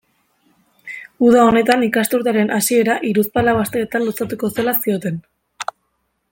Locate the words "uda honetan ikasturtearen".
1.27-2.49